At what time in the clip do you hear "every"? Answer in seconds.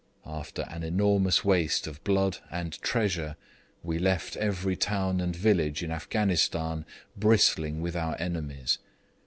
4.35-4.75